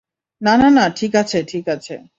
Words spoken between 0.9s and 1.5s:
ঠিক আছে,